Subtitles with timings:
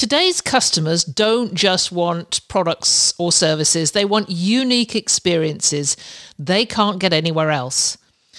[0.00, 5.94] Today's customers don't just want products or services, they want unique experiences
[6.38, 7.98] they can't get anywhere else.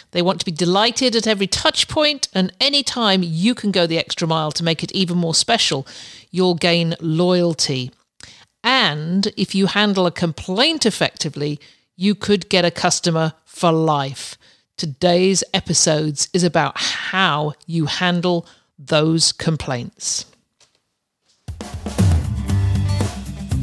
[0.10, 4.00] They want to be delighted at every touch point, and anytime you can go the
[4.00, 5.86] extra mile to make it even more special,
[6.32, 7.92] you'll gain loyalty.
[8.64, 11.60] And if you handle a complaint effectively,
[11.96, 14.36] you could get a customer for life.
[14.78, 18.48] Today's episodes is about how you handle
[18.80, 20.26] those complaints.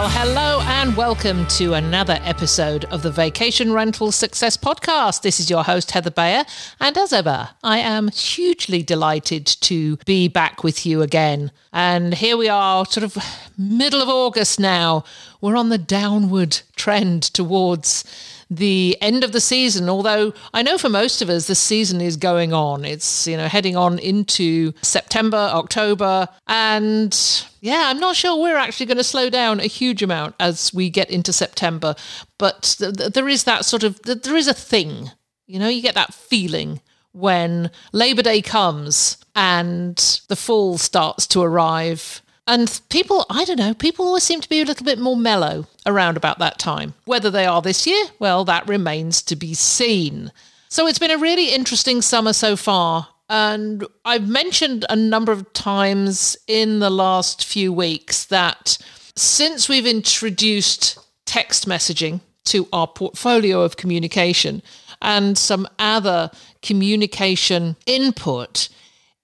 [0.00, 5.20] Well, hello and welcome to another episode of the Vacation Rental Success Podcast.
[5.20, 6.44] This is your host, Heather Bayer,
[6.80, 11.52] and as ever, I am hugely delighted to be back with you again.
[11.70, 13.18] And here we are, sort of
[13.58, 15.04] middle of August now.
[15.42, 18.02] We're on the downward trend towards
[18.50, 19.88] the end of the season.
[19.88, 22.84] Although I know for most of us, the season is going on.
[22.84, 26.28] It's, you know, heading on into September, October.
[26.48, 27.16] And
[27.60, 30.90] yeah, I'm not sure we're actually going to slow down a huge amount as we
[30.90, 31.94] get into September.
[32.38, 35.10] But th- th- there is that sort of, th- there is a thing,
[35.46, 36.80] you know, you get that feeling
[37.12, 39.96] when Labor Day comes and
[40.28, 44.60] the fall starts to arrive and people, I don't know, people always seem to be
[44.60, 46.94] a little bit more mellow around about that time.
[47.04, 50.32] Whether they are this year, well, that remains to be seen.
[50.68, 53.06] So it's been a really interesting summer so far.
[53.28, 58.78] And I've mentioned a number of times in the last few weeks that
[59.14, 64.60] since we've introduced text messaging to our portfolio of communication
[65.00, 66.32] and some other
[66.62, 68.68] communication input,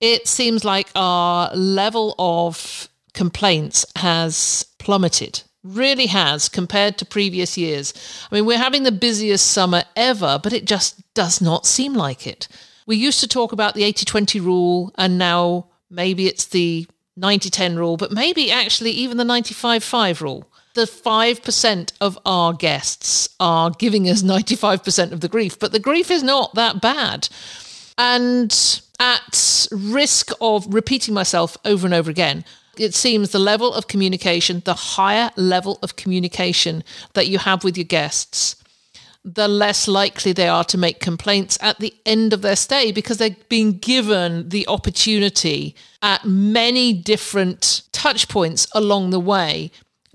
[0.01, 7.93] it seems like our level of complaints has plummeted really has compared to previous years.
[8.31, 12.27] I mean, we're having the busiest summer ever, but it just does not seem like
[12.27, 12.47] it.
[12.87, 17.51] We used to talk about the 80 20 rule, and now maybe it's the 90
[17.51, 20.49] 10 rule, but maybe actually even the 95 5 rule.
[20.75, 26.11] The 5% of our guests are giving us 95% of the grief, but the grief
[26.11, 27.29] is not that bad.
[27.97, 28.53] And
[29.01, 32.45] at risk of repeating myself over and over again,
[32.81, 37.77] it seems the level of communication, the higher level of communication that you have with
[37.77, 38.57] your guests,
[39.25, 43.19] the less likely they are to make complaints at the end of their stay because
[43.19, 49.71] they've been given the opportunity at many different touch points along the way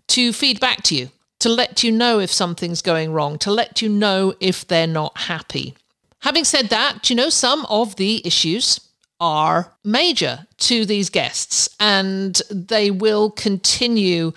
[0.08, 3.82] to feed back to you, to let you know if something's going wrong, to let
[3.82, 5.76] you know if they're not happy.
[6.20, 8.80] Having said that, you know, some of the issues
[9.22, 14.34] are major to these guests and they will continue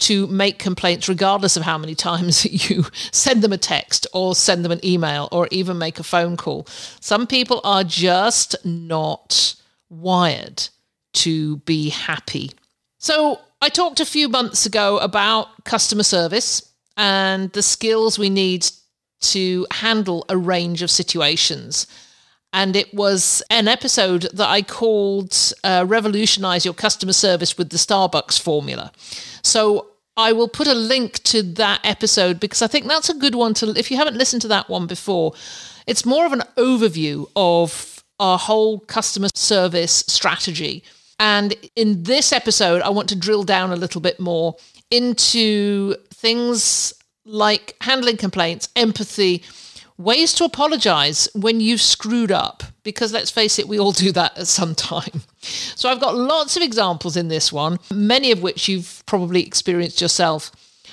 [0.00, 4.64] to make complaints regardless of how many times you send them a text or send
[4.64, 6.66] them an email or even make a phone call.
[7.00, 9.54] Some people are just not
[9.88, 10.68] wired
[11.14, 12.50] to be happy.
[12.98, 18.66] So, I talked a few months ago about customer service and the skills we need
[19.20, 21.86] to handle a range of situations
[22.54, 27.76] and it was an episode that I called uh, Revolutionize Your Customer Service with the
[27.76, 28.92] Starbucks Formula.
[29.42, 33.34] So I will put a link to that episode because I think that's a good
[33.34, 35.34] one to, if you haven't listened to that one before,
[35.88, 40.84] it's more of an overview of our whole customer service strategy.
[41.18, 44.54] And in this episode, I want to drill down a little bit more
[44.92, 46.94] into things
[47.24, 49.42] like handling complaints, empathy,
[49.98, 54.36] ways to apologize when you've screwed up, because let's face it, we all do that
[54.38, 55.22] at some time.
[55.76, 60.00] So I've got lots of examples in this one, many of which you've probably experienced
[60.00, 60.50] yourself.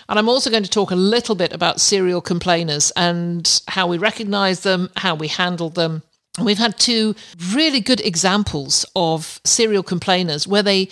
[0.10, 3.98] And I'm also going to talk a little bit about serial complainers and how we
[3.98, 6.04] recognize them, how we handle them.
[6.44, 7.16] We've had two
[7.54, 10.90] really good examples of serial complainers where they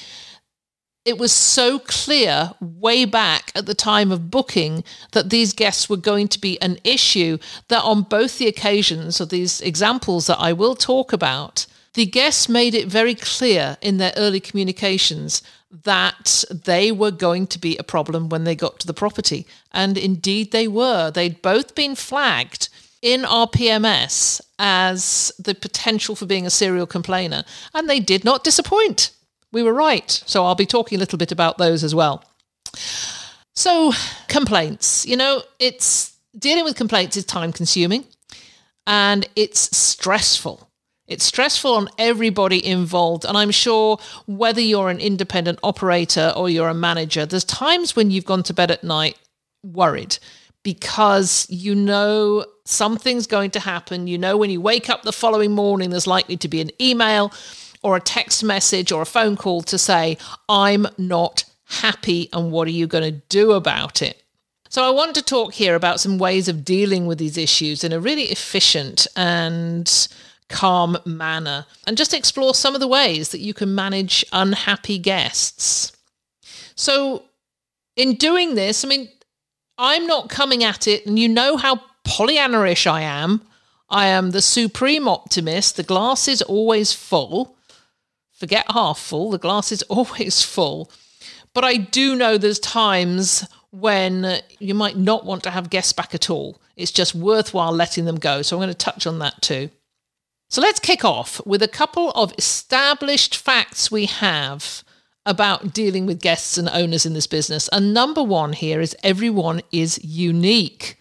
[1.05, 5.97] it was so clear way back at the time of booking that these guests were
[5.97, 7.37] going to be an issue
[7.69, 12.47] that on both the occasions of these examples that I will talk about, the guests
[12.47, 15.41] made it very clear in their early communications
[15.71, 19.47] that they were going to be a problem when they got to the property.
[19.71, 21.11] And indeed they were.
[21.11, 22.69] They'd both been flagged
[23.01, 27.43] in our PMS as the potential for being a serial complainer,
[27.73, 29.11] and they did not disappoint.
[29.51, 30.09] We were right.
[30.25, 32.23] So I'll be talking a little bit about those as well.
[33.55, 33.91] So,
[34.27, 35.05] complaints.
[35.05, 38.05] You know, it's dealing with complaints is time consuming
[38.87, 40.69] and it's stressful.
[41.07, 43.25] It's stressful on everybody involved.
[43.25, 43.97] And I'm sure
[44.27, 48.53] whether you're an independent operator or you're a manager, there's times when you've gone to
[48.53, 49.17] bed at night
[49.63, 50.19] worried
[50.63, 54.07] because you know something's going to happen.
[54.07, 57.33] You know, when you wake up the following morning, there's likely to be an email
[57.81, 60.17] or a text message or a phone call to say,
[60.47, 64.23] I'm not happy and what are you going to do about it?
[64.71, 67.91] So, I want to talk here about some ways of dealing with these issues in
[67.91, 70.07] a really efficient and
[70.47, 75.91] calm manner and just explore some of the ways that you can manage unhappy guests.
[76.75, 77.23] So,
[77.95, 79.09] in doing this, I mean,
[79.77, 83.41] I'm not coming at it, and you know how Pollyanna-ish I am.
[83.89, 85.77] I am the supreme optimist.
[85.77, 87.57] The glass is always full.
[88.39, 90.89] Forget half full, the glass is always full.
[91.53, 96.15] But I do know there's times when you might not want to have guests back
[96.15, 96.61] at all.
[96.75, 98.41] It's just worthwhile letting them go.
[98.41, 99.69] So I'm going to touch on that too.
[100.47, 104.83] So let's kick off with a couple of established facts we have
[105.25, 107.67] about dealing with guests and owners in this business.
[107.71, 110.97] And number one here is everyone is unique.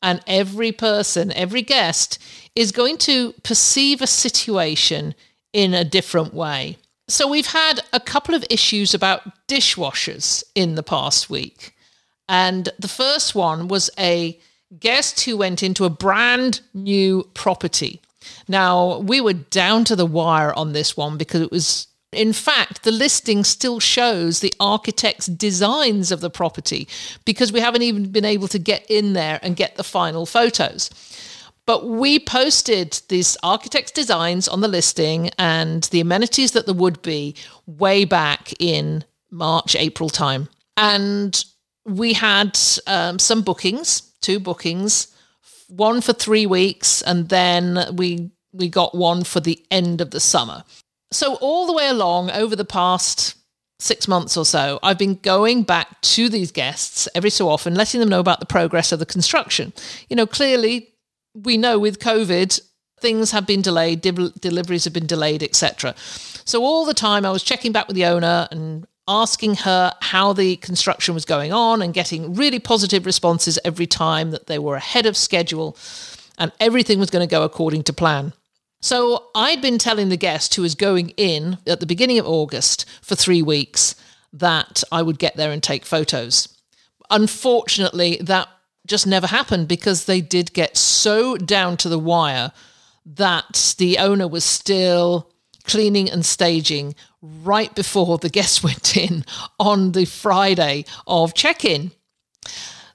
[0.00, 2.18] And every person, every guest
[2.54, 5.14] is going to perceive a situation
[5.52, 6.78] in a different way.
[7.08, 11.74] So we've had a couple of issues about dishwashers in the past week.
[12.28, 14.38] And the first one was a
[14.78, 18.02] guest who went into a brand new property.
[18.46, 22.82] Now, we were down to the wire on this one because it was, in fact,
[22.82, 26.86] the listing still shows the architect's designs of the property
[27.24, 30.90] because we haven't even been able to get in there and get the final photos.
[31.68, 37.02] But we posted these architect's designs on the listing and the amenities that there would
[37.02, 37.34] be
[37.66, 40.48] way back in March, April time.
[40.78, 41.44] And
[41.84, 45.14] we had um, some bookings, two bookings,
[45.68, 50.20] one for three weeks, and then we we got one for the end of the
[50.20, 50.64] summer.
[51.12, 53.36] So all the way along over the past
[53.78, 58.00] six months or so, I've been going back to these guests every so often, letting
[58.00, 59.74] them know about the progress of the construction.
[60.08, 60.94] You know, clearly
[61.42, 62.60] we know with COVID,
[63.00, 65.94] things have been delayed, deliveries have been delayed, etc.
[65.96, 70.32] So all the time I was checking back with the owner and asking her how
[70.32, 74.76] the construction was going on and getting really positive responses every time that they were
[74.76, 75.76] ahead of schedule
[76.36, 78.32] and everything was going to go according to plan.
[78.80, 82.84] So I'd been telling the guest who was going in at the beginning of August
[83.02, 83.96] for three weeks
[84.32, 86.48] that I would get there and take photos.
[87.10, 88.48] Unfortunately, that
[88.88, 92.52] just never happened because they did get so down to the wire
[93.04, 95.30] that the owner was still
[95.64, 99.24] cleaning and staging right before the guests went in
[99.58, 101.92] on the Friday of check in.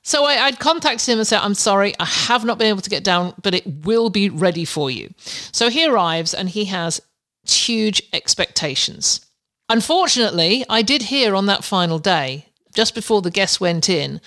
[0.05, 2.89] So I, would contacted him and said, I'm sorry, I have not been able to
[2.89, 5.13] get down, but it will be ready for you.
[5.17, 7.01] So he arrives and he has
[7.47, 9.25] huge expectations.
[9.69, 14.19] Unfortunately, I did hear on that final day just before the guests went in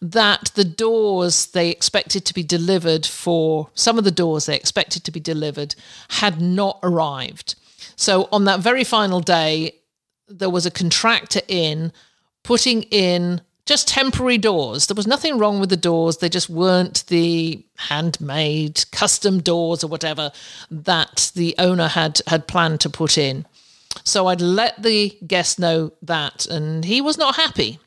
[0.00, 5.04] that the doors they expected to be delivered for some of the doors they expected
[5.04, 5.74] to be delivered
[6.10, 7.54] had not arrived.
[7.96, 9.76] So on that very final day,
[10.28, 11.92] there was a contractor in
[12.42, 14.86] putting in just temporary doors.
[14.86, 16.16] There was nothing wrong with the doors.
[16.16, 20.32] They just weren't the handmade custom doors or whatever
[20.70, 23.46] that the owner had had planned to put in.
[24.04, 27.78] So I'd let the guest know that, and he was not happy.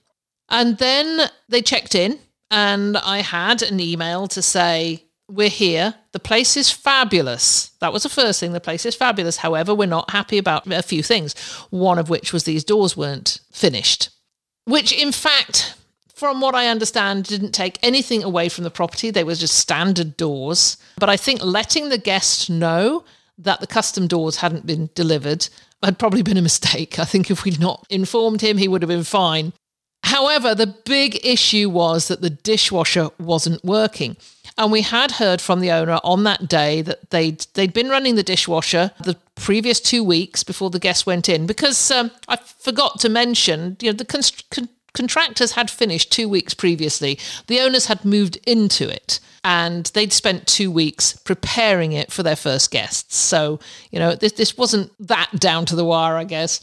[0.50, 2.20] And then they checked in,
[2.52, 5.96] and I had an email to say, We're here.
[6.12, 7.72] The place is fabulous.
[7.80, 8.54] That was the first thing.
[8.54, 9.38] The place is fabulous.
[9.38, 11.34] However, we're not happy about a few things,
[11.70, 14.10] one of which was these doors weren't finished,
[14.66, 15.76] which, in fact,
[16.14, 19.12] from what I understand, didn't take anything away from the property.
[19.12, 20.78] They were just standard doors.
[20.98, 23.04] But I think letting the guest know
[23.38, 25.50] that the custom doors hadn't been delivered
[25.84, 27.00] had probably been a mistake.
[27.00, 29.52] I think if we'd not informed him, he would have been fine.
[30.06, 34.18] However, the big issue was that the dishwasher wasn't working.
[34.56, 38.14] And we had heard from the owner on that day that they'd, they'd been running
[38.14, 43.00] the dishwasher the previous two weeks before the guests went in because um, I forgot
[43.00, 47.18] to mention, you know, the con- contractors had finished two weeks previously.
[47.48, 52.36] The owners had moved into it and they'd spent two weeks preparing it for their
[52.36, 53.18] first guests.
[53.18, 53.60] So,
[53.90, 56.62] you know, this, this wasn't that down to the wire, I guess.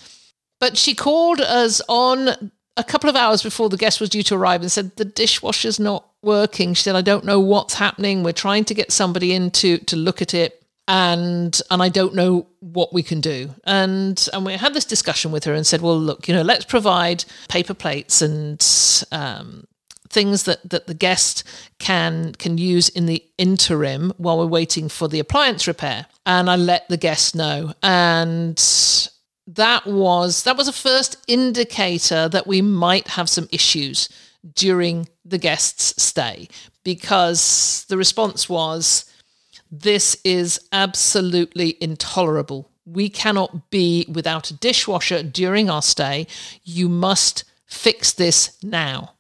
[0.61, 4.35] But she called us on a couple of hours before the guest was due to
[4.35, 6.75] arrive and said, The dishwasher's not working.
[6.75, 8.23] She said, I don't know what's happening.
[8.23, 12.15] We're trying to get somebody in to, to look at it and and I don't
[12.15, 13.55] know what we can do.
[13.65, 16.65] And and we had this discussion with her and said, well, look, you know, let's
[16.65, 18.65] provide paper plates and
[19.13, 19.67] um,
[20.09, 21.45] things that that the guest
[21.79, 26.07] can can use in the interim while we're waiting for the appliance repair.
[26.27, 28.59] And I let the guest know, and
[29.47, 34.09] that was that was a first indicator that we might have some issues
[34.55, 36.49] during the guest's stay
[36.85, 39.05] because the response was
[39.71, 42.71] this is absolutely intolerable.
[42.85, 46.27] We cannot be without a dishwasher during our stay.
[46.65, 49.15] You must fix this now.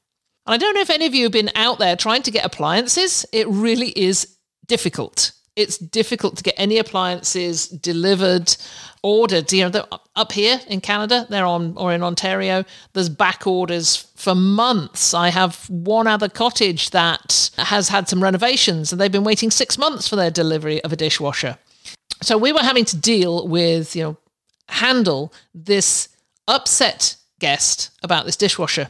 [0.44, 2.44] And I don't know if any of you have been out there trying to get
[2.44, 3.24] appliances.
[3.32, 4.36] It really is
[4.66, 5.32] difficult.
[5.54, 8.56] It's difficult to get any appliances delivered,
[9.02, 9.52] ordered.
[9.52, 12.64] You know, up here in Canada, they're on or in Ontario.
[12.94, 15.12] There's back orders for months.
[15.12, 19.76] I have one other cottage that has had some renovations, and they've been waiting six
[19.76, 21.58] months for their delivery of a dishwasher.
[22.22, 24.16] So we were having to deal with, you know,
[24.68, 26.08] handle this
[26.48, 28.88] upset guest about this dishwasher.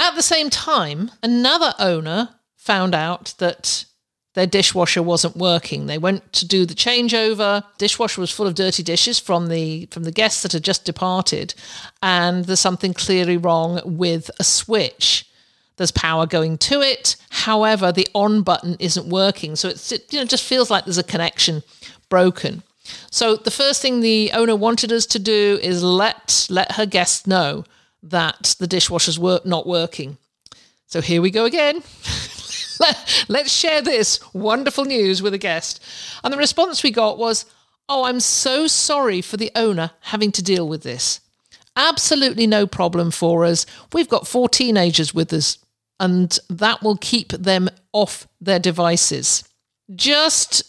[0.00, 3.84] At the same time, another owner found out that
[4.34, 5.86] their dishwasher wasn't working.
[5.86, 7.64] They went to do the changeover.
[7.78, 11.54] Dishwasher was full of dirty dishes from the from the guests that had just departed,
[12.02, 15.26] and there's something clearly wrong with a switch.
[15.76, 17.16] There's power going to it.
[17.30, 20.98] However, the on button isn't working, so it's it, you know just feels like there's
[20.98, 21.62] a connection
[22.08, 22.62] broken.
[23.10, 27.26] So the first thing the owner wanted us to do is let let her guests
[27.26, 27.64] know
[28.02, 30.18] that the dishwasher's work not working.
[30.86, 31.82] So here we go again.
[33.28, 35.82] Let's share this wonderful news with a guest.
[36.24, 37.44] And the response we got was,
[37.88, 41.20] Oh, I'm so sorry for the owner having to deal with this.
[41.74, 43.66] Absolutely no problem for us.
[43.92, 45.58] We've got four teenagers with us,
[45.98, 49.42] and that will keep them off their devices.
[49.94, 50.62] Just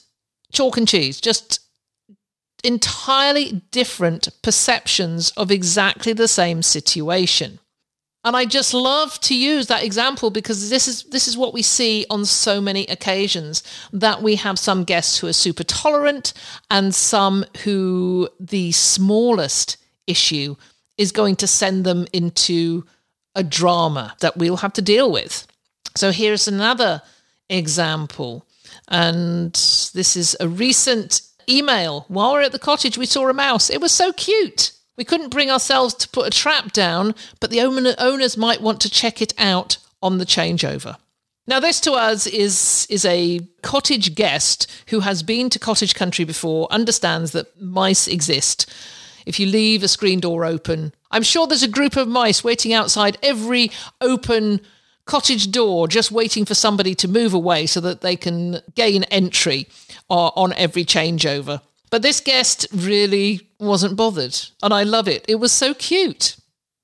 [0.52, 1.60] chalk and cheese, just
[2.64, 7.60] entirely different perceptions of exactly the same situation.
[8.24, 11.64] And I just love to use that example because this is this is what we
[11.64, 16.34] see on so many occasions that we have some guests who are super tolerant
[16.70, 20.56] and some who the smallest issue
[21.00, 22.86] is going to send them into
[23.34, 25.48] a drama that we'll have to deal with.
[25.96, 27.02] So here's another
[27.50, 28.46] example.
[28.88, 32.06] And this is a recent email.
[32.08, 33.70] While we we're at the cottage, we saw a mouse.
[33.70, 34.74] It was so cute.
[35.02, 38.90] We couldn't bring ourselves to put a trap down, but the owners might want to
[38.90, 40.96] check it out on the changeover.
[41.48, 46.24] Now, this to us is, is a cottage guest who has been to cottage country
[46.24, 48.72] before, understands that mice exist.
[49.26, 52.72] If you leave a screen door open, I'm sure there's a group of mice waiting
[52.72, 54.62] outside every open
[55.06, 59.68] cottage door, just waiting for somebody to move away so that they can gain entry
[60.12, 61.60] uh, on every changeover.
[61.92, 64.38] But this guest really wasn't bothered.
[64.64, 65.26] And I love it.
[65.28, 66.38] It was so cute.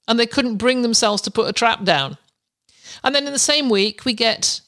[0.07, 2.17] And they couldn't bring themselves to put a trap down.
[3.03, 4.61] And then in the same week, we get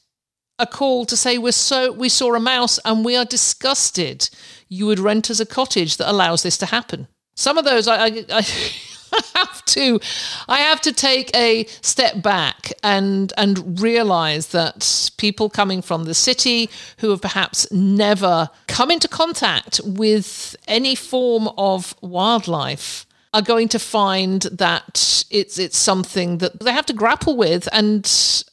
[0.58, 4.28] a call to say we're so we saw a mouse and we are disgusted.
[4.68, 7.08] You would rent us a cottage that allows this to happen.
[7.34, 8.46] Some of those I, I, I
[9.34, 10.00] have to
[10.48, 16.14] I have to take a step back and and realize that people coming from the
[16.14, 23.68] city who have perhaps never come into contact with any form of wildlife are going
[23.68, 28.44] to find that it's it's something that they have to grapple with and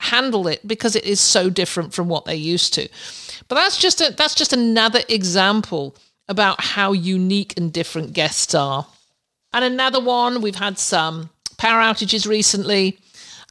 [0.00, 2.88] handle it because it is so different from what they're used to.
[3.48, 5.96] But that's just a, that's just another example
[6.28, 8.86] about how unique and different guests are.
[9.52, 12.98] And another one, we've had some power outages recently,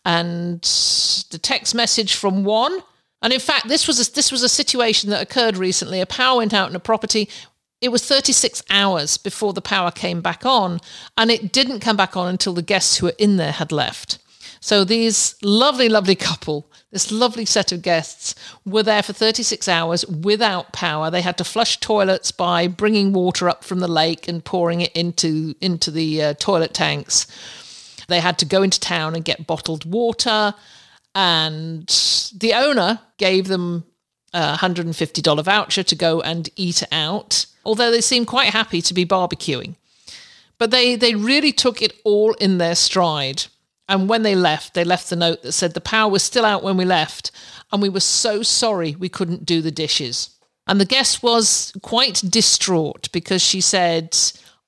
[0.05, 0.61] and
[1.31, 2.79] the text message from one.
[3.21, 5.99] And in fact, this was a, this was a situation that occurred recently.
[5.99, 7.29] A power went out in a property.
[7.81, 10.79] It was 36 hours before the power came back on,
[11.17, 14.19] and it didn't come back on until the guests who were in there had left.
[14.61, 18.35] So these lovely, lovely couple, this lovely set of guests,
[18.65, 21.09] were there for 36 hours without power.
[21.09, 24.91] They had to flush toilets by bringing water up from the lake and pouring it
[24.93, 27.25] into into the uh, toilet tanks.
[28.07, 30.53] They had to go into town and get bottled water,
[31.15, 31.87] and
[32.35, 33.85] the owner gave them
[34.33, 37.45] a $150 voucher to go and eat out.
[37.65, 39.75] Although they seemed quite happy to be barbecuing,
[40.57, 43.45] but they they really took it all in their stride.
[43.89, 46.63] And when they left, they left the note that said the power was still out
[46.63, 47.31] when we left,
[47.72, 50.29] and we were so sorry we couldn't do the dishes.
[50.67, 54.15] And the guest was quite distraught because she said,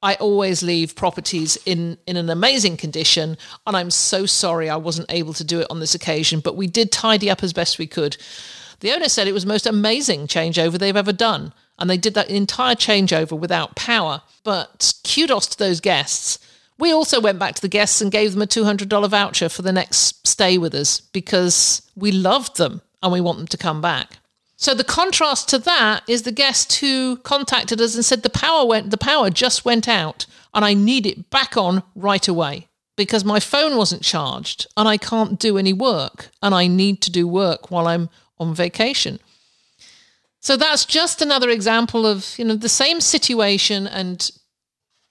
[0.02, 3.38] I always leave properties in, in an amazing condition.
[3.68, 6.66] And I'm so sorry I wasn't able to do it on this occasion, but we
[6.66, 8.18] did tidy up as best we could.
[8.80, 11.54] The owner said it was the most amazing changeover they've ever done.
[11.78, 14.24] And they did that entire changeover without power.
[14.44, 16.40] But kudos to those guests.
[16.82, 19.72] We also went back to the guests and gave them a $200 voucher for the
[19.72, 24.18] next stay with us because we loved them and we want them to come back.
[24.58, 28.66] So the contrast to that is the guest who contacted us and said the power
[28.66, 33.24] went the power just went out and I need it back on right away because
[33.24, 37.28] my phone wasn't charged and I can't do any work and I need to do
[37.28, 38.10] work while I'm
[38.40, 39.20] on vacation.
[40.40, 44.32] So that's just another example of, you know, the same situation and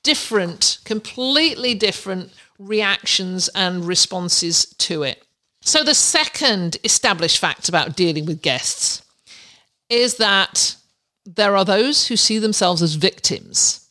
[0.03, 5.23] different, completely different reactions and responses to it.
[5.63, 9.03] So the second established fact about dealing with guests
[9.89, 10.77] is that
[11.27, 13.89] there are those who see themselves as victims.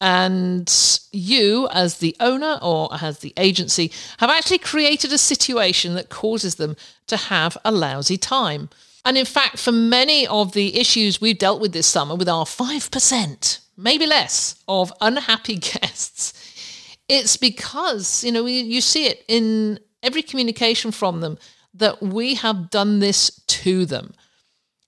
[0.00, 0.70] And
[1.12, 6.56] you, as the owner or as the agency, have actually created a situation that causes
[6.56, 8.68] them to have a lousy time.
[9.04, 12.44] And in fact, for many of the issues we've dealt with this summer with our
[12.44, 20.22] 5%, maybe less, of unhappy guests, it's because, you know, you see it in every
[20.22, 21.38] communication from them
[21.74, 24.14] that we have done this to them.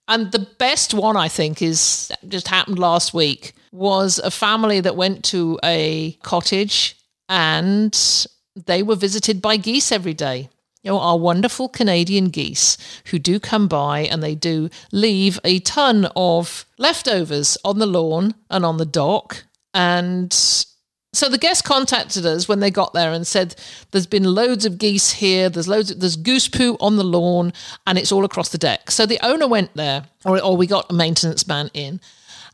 [0.08, 4.96] And the best one, I think, is just happened last week was a family that
[4.96, 6.96] went to a cottage
[7.28, 10.48] and they were visited by geese every day.
[10.86, 15.58] You know, our wonderful Canadian geese who do come by and they do leave a
[15.58, 19.46] ton of leftovers on the lawn and on the dock.
[19.74, 23.56] And so the guest contacted us when they got there and said,
[23.90, 25.50] "There's been loads of geese here.
[25.50, 25.90] There's loads.
[25.90, 27.52] Of, there's goose poo on the lawn,
[27.84, 30.88] and it's all across the deck." So the owner went there, or, or we got
[30.88, 32.00] a maintenance man in,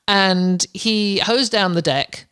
[0.08, 2.28] and he hosed down the deck,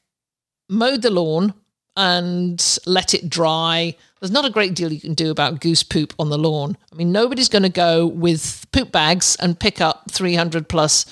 [0.67, 1.53] mowed the lawn,
[2.01, 3.95] and let it dry.
[4.21, 6.79] There's not a great deal you can do about goose poop on the lawn.
[6.91, 11.05] I mean, nobody's going to go with poop bags and pick up 300 plus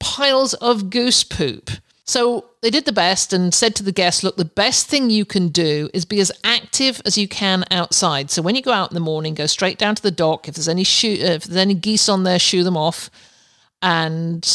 [0.00, 1.70] piles of goose poop.
[2.04, 5.24] So they did the best and said to the guests, look, the best thing you
[5.24, 8.30] can do is be as active as you can outside.
[8.30, 10.46] So when you go out in the morning, go straight down to the dock.
[10.46, 13.08] If there's any shoo- uh, if there's any geese on there, shoo them off,
[13.80, 14.46] and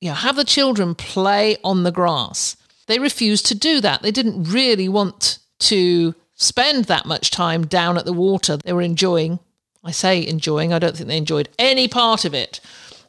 [0.00, 2.56] you know, have the children play on the grass.
[2.90, 4.02] They refused to do that.
[4.02, 8.56] They didn't really want to spend that much time down at the water.
[8.56, 9.38] They were enjoying.
[9.84, 10.72] I say enjoying.
[10.72, 12.60] I don't think they enjoyed any part of it.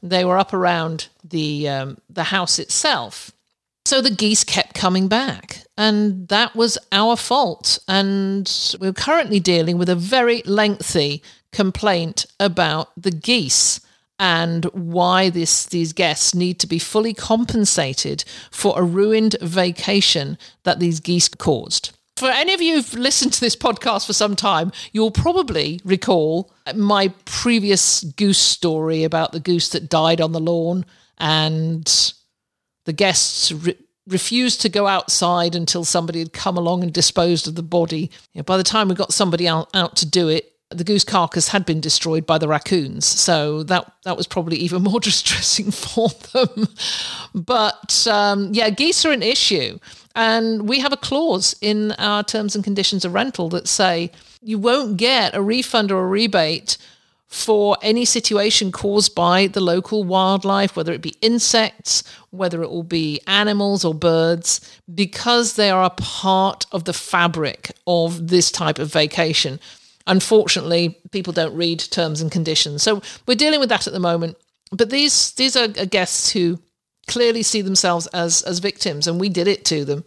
[0.04, 3.32] They were up around the um, the house itself
[3.86, 7.80] so the geese kept coming back, and that was our fault.
[7.88, 13.82] And we're currently dealing with a very lengthy complaint about the geese
[14.22, 20.80] and why this, these guests need to be fully compensated for a ruined vacation that
[20.80, 21.98] these geese caused.
[22.18, 26.54] For any of you who've listened to this podcast for some time, you'll probably recall
[26.76, 30.86] my previous goose story about the goose that died on the lawn
[31.18, 32.14] and
[32.86, 37.56] the guests re- refused to go outside until somebody had come along and disposed of
[37.56, 38.12] the body.
[38.34, 41.04] You know, by the time we got somebody out, out to do it, the goose
[41.04, 43.06] carcass had been destroyed by the raccoons.
[43.06, 46.68] So that that was probably even more distressing for them.
[47.34, 49.80] but um, yeah, geese are an issue.
[50.16, 54.58] And we have a clause in our terms and conditions of rental that say you
[54.58, 56.78] won't get a refund or a rebate
[57.32, 62.84] for any situation caused by the local wildlife, whether it be insects, whether it will
[62.84, 64.60] be animals or birds,
[64.94, 69.62] because they are a part of the fabric of this type of vacation.
[70.08, 72.84] Unfortunately, people don't read terms and conditions.
[72.84, 74.38] So we're dealing with that at the moment.
[74.72, 76.60] But these these are guests who
[77.08, 80.04] clearly see themselves as as victims, and we did it to them.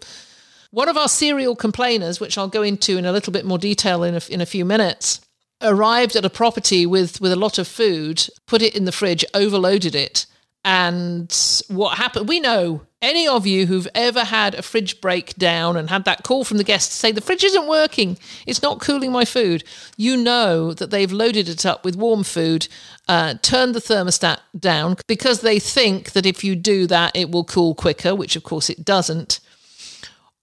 [0.70, 4.02] One of our serial complainers, which I'll go into in a little bit more detail
[4.02, 5.20] in a, in a few minutes,
[5.62, 9.24] arrived at a property with with a lot of food, put it in the fridge,
[9.34, 10.26] overloaded it,
[10.64, 12.28] and what happened?
[12.28, 16.42] We know any of you who've ever had a fridge breakdown and had that call
[16.42, 19.62] from the guest to say the fridge isn't working, it's not cooling my food.
[19.98, 22.66] You know that they've loaded it up with warm food,
[23.06, 27.44] uh, turned the thermostat down because they think that if you do that, it will
[27.44, 29.38] cool quicker, which of course it doesn't.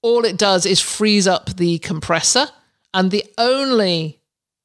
[0.04, 2.48] All it does is freeze up the compressor,
[2.94, 4.20] and the only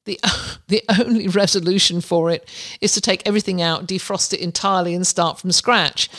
[0.05, 0.21] the
[0.69, 2.47] the only resolution for it
[2.83, 6.11] is to take everything out, defrost it entirely, and start from scratch.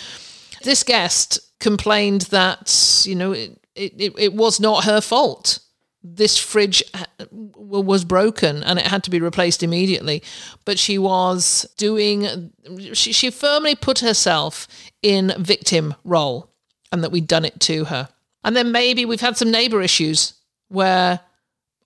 [0.63, 5.59] This guest complained that you know it, it, it was not her fault.
[6.03, 10.23] This fridge uh, was broken and it had to be replaced immediately.
[10.63, 12.51] But she was doing,
[12.93, 14.67] she, she firmly put herself
[15.01, 16.53] in victim role
[16.91, 18.09] and that we'd done it to her.
[18.43, 20.33] And then maybe we've had some neighbor issues
[20.69, 21.19] where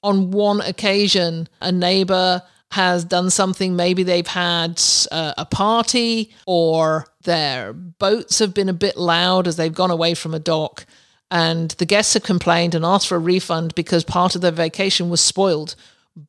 [0.03, 3.75] on one occasion a neighbor has done something.
[3.75, 4.81] Maybe they've had
[5.11, 10.13] uh, a party or their boats have been a bit loud as they've gone away
[10.13, 10.85] from a dock.
[11.29, 15.09] And the guests have complained and asked for a refund because part of their vacation
[15.09, 15.75] was spoiled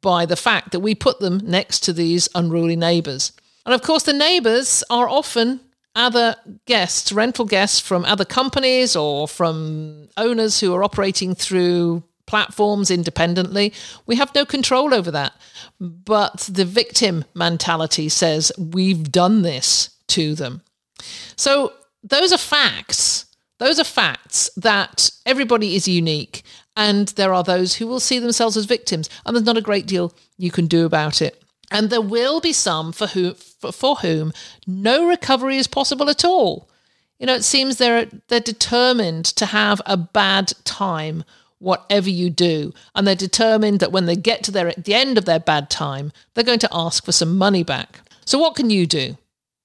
[0.01, 3.33] by the fact that we put them next to these unruly neighbors.
[3.65, 5.61] And of course, the neighbors are often
[5.95, 12.91] other guests, rental guests from other companies or from owners who are operating through platforms
[12.91, 13.73] independently.
[14.07, 15.35] We have no control over that.
[15.83, 20.63] But the victim mentality says we've done this to them.
[21.35, 21.73] So
[22.05, 23.27] those are facts.
[23.59, 26.45] Those are facts that everybody is unique
[26.77, 29.87] and there are those who will see themselves as victims and there's not a great
[29.87, 31.43] deal you can do about it.
[31.73, 34.33] And there will be some for who for, whom
[34.69, 36.69] no recovery is possible at all.
[37.19, 41.25] You know, it seems they're they're determined to have a bad time
[41.63, 42.73] whatever you do.
[42.95, 45.71] And they're determined that when they get to their at the end of their bad
[45.71, 48.01] time, they're going to ask for some money back.
[48.25, 49.17] So what can you do?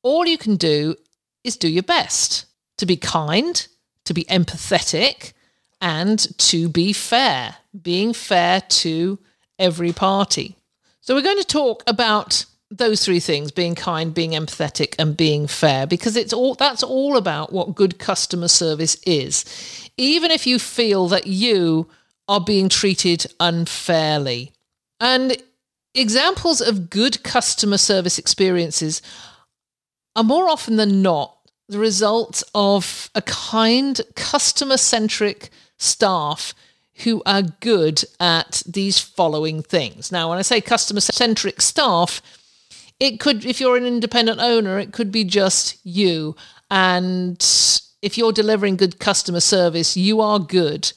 [0.03, 0.95] All you can do
[1.43, 2.45] is do your best
[2.77, 3.67] to be kind,
[4.05, 5.33] to be empathetic,
[5.81, 9.19] and to be fair, being fair to
[9.60, 10.55] every party.
[11.01, 15.47] So we're going to talk about those three things being kind being empathetic and being
[15.47, 19.45] fair because it's all that's all about what good customer service is.
[19.97, 21.88] Even if you feel that you
[22.27, 24.51] are being treated unfairly.
[24.99, 25.38] And
[25.95, 29.01] examples of good customer service experiences
[30.15, 31.38] are more often than not
[31.69, 36.53] the result of a kind customer centric staff
[37.03, 40.12] who are good at these following things.
[40.12, 42.21] Now when i say customer centric staff
[42.99, 46.36] it could if you're an independent owner it could be just you.
[46.69, 47.38] And
[48.01, 50.91] if you're delivering good customer service you are good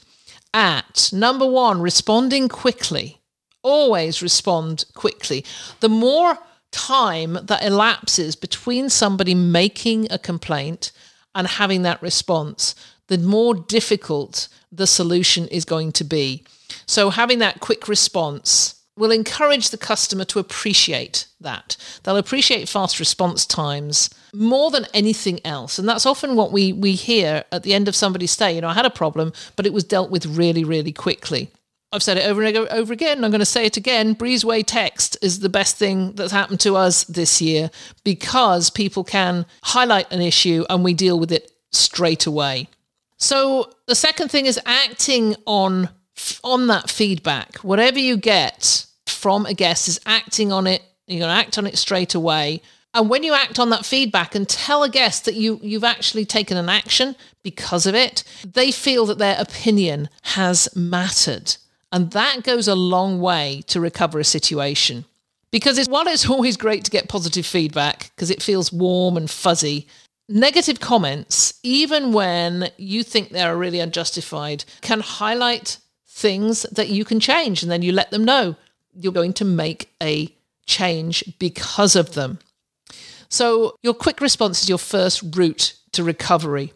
[0.52, 3.20] at number 1 responding quickly.
[3.62, 5.44] Always respond quickly.
[5.80, 6.38] The more
[6.72, 10.92] time that elapses between somebody making a complaint
[11.34, 12.74] and having that response
[13.08, 16.44] the more difficult the solution is going to be.
[16.86, 21.76] So having that quick response will encourage the customer to appreciate that.
[22.02, 25.78] They'll appreciate fast response times more than anything else.
[25.78, 28.54] And that's often what we, we hear at the end of somebody's stay.
[28.54, 31.50] You know, I had a problem, but it was dealt with really, really quickly.
[31.92, 34.14] I've said it over and over again, I'm going to say it again.
[34.14, 37.70] Breezeway text is the best thing that's happened to us this year
[38.04, 42.68] because people can highlight an issue and we deal with it straight away.
[43.16, 45.88] So the second thing is acting on
[46.44, 47.56] on that feedback.
[47.58, 50.83] Whatever you get from a guest is acting on it.
[51.07, 52.62] You're going to act on it straight away.
[52.92, 56.25] And when you act on that feedback and tell a guest that you, you've actually
[56.25, 61.57] taken an action because of it, they feel that their opinion has mattered.
[61.92, 65.05] And that goes a long way to recover a situation.
[65.51, 69.31] Because it's, while it's always great to get positive feedback because it feels warm and
[69.31, 69.87] fuzzy,
[70.29, 77.20] negative comments, even when you think they're really unjustified, can highlight things that you can
[77.20, 77.62] change.
[77.62, 78.57] And then you let them know
[79.02, 80.34] you're going to make a
[80.66, 82.38] change because of them.
[83.28, 86.72] So, your quick response is your first route to recovery.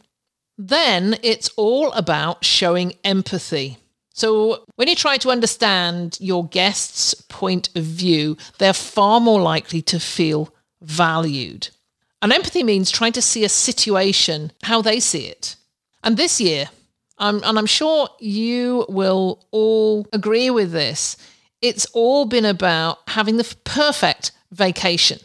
[0.56, 3.78] Then it's all about showing empathy.
[4.12, 9.82] So, when you try to understand your guest's point of view, they're far more likely
[9.82, 11.68] to feel valued.
[12.22, 15.56] And empathy means trying to see a situation how they see it.
[16.04, 16.70] And this year,
[17.18, 21.16] and I'm sure you will all agree with this,
[21.64, 25.18] it's all been about having the perfect vacation.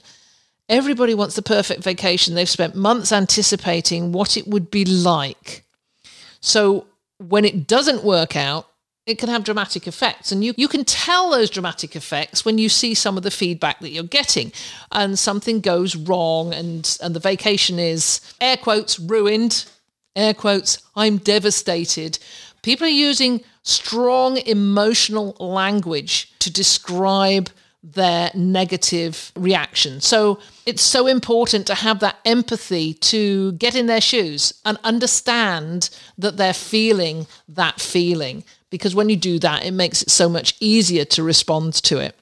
[0.69, 2.34] Everybody wants the perfect vacation.
[2.34, 5.65] They've spent months anticipating what it would be like.
[6.39, 8.69] So when it doesn't work out,
[9.06, 10.32] it can have dramatic effects.
[10.32, 13.82] And you, you can tell those dramatic effects when you see some of the feedback
[13.82, 14.54] that you're getting.
[14.93, 19.65] And something goes wrong and, and the vacation is, air quotes, ruined,
[20.15, 22.17] air quotes, I'm devastated.
[22.62, 27.49] People are using strong emotional language to describe
[27.82, 30.01] their negative reaction.
[30.01, 35.89] So it's so important to have that empathy to get in their shoes and understand
[36.17, 38.43] that they're feeling that feeling.
[38.69, 42.15] Because when you do that, it makes it so much easier to respond to it.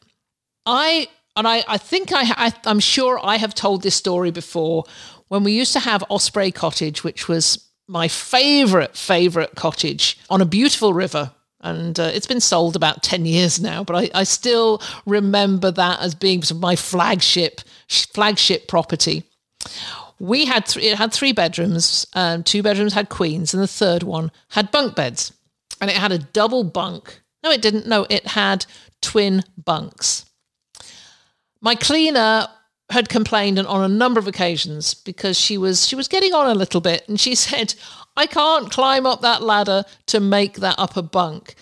[0.65, 4.85] I and I, I think I, I I'm sure I have told this story before
[5.27, 10.45] when we used to have Osprey Cottage, which was my favorite, favorite cottage on a
[10.45, 11.31] beautiful river.
[11.61, 15.99] And uh, it's been sold about 10 years now, but I, I still remember that
[16.01, 19.23] as being my flagship, flagship property.
[20.19, 22.05] We had th- it had three bedrooms.
[22.13, 25.33] Um, two bedrooms had queens, and the third one had bunk beds.
[25.81, 27.21] and it had a double bunk.
[27.43, 27.87] No, it didn't.
[27.87, 28.65] No, it had
[29.01, 30.25] twin bunks.
[31.61, 32.47] My cleaner
[32.89, 36.55] had complained on a number of occasions because she was she was getting on a
[36.55, 37.75] little bit and she said
[38.17, 41.53] I can't climb up that ladder to make that upper bunk.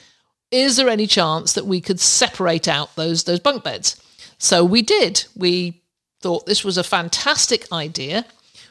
[0.51, 4.01] Is there any chance that we could separate out those those bunk beds?
[4.37, 5.25] So we did.
[5.35, 5.83] We
[6.21, 8.25] thought this was a fantastic idea.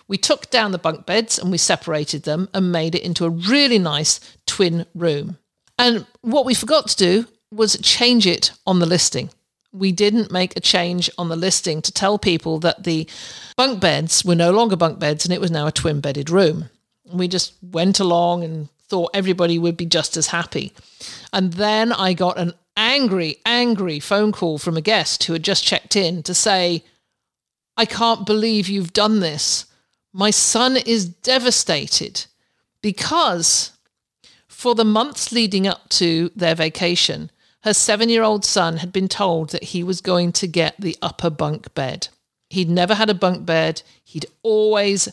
[0.08, 3.30] We took down the bunk beds and we separated them and made it into a
[3.30, 5.38] really nice twin room.
[5.78, 9.30] And what we forgot to do was change it on the listing.
[9.72, 13.08] We didn't make a change on the listing to tell people that the
[13.56, 16.70] bunk beds were no longer bunk beds and it was now a twin bedded room.
[17.12, 20.72] We just went along and thought everybody would be just as happy.
[21.32, 25.64] And then I got an angry, angry phone call from a guest who had just
[25.64, 26.84] checked in to say,
[27.76, 29.66] I can't believe you've done this.
[30.12, 32.26] My son is devastated
[32.80, 33.72] because
[34.46, 37.30] for the months leading up to their vacation,
[37.62, 40.96] her seven year old son had been told that he was going to get the
[41.02, 42.08] upper bunk bed.
[42.50, 43.82] He'd never had a bunk bed.
[44.04, 45.08] He'd always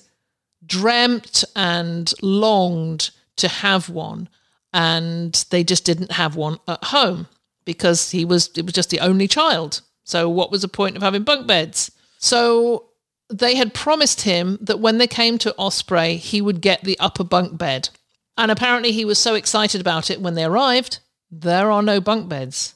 [0.66, 4.30] dreamt and longed to have one.
[4.74, 7.28] And they just didn't have one at home
[7.66, 9.82] because he was, it was just the only child.
[10.04, 11.92] So, what was the point of having bunk beds?
[12.18, 12.86] So,
[13.30, 17.24] they had promised him that when they came to Osprey, he would get the upper
[17.24, 17.90] bunk bed.
[18.38, 21.00] And apparently, he was so excited about it when they arrived
[21.32, 22.76] there are no bunk beds.